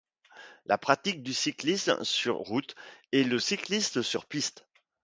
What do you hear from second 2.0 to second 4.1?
sur route et le cyclisme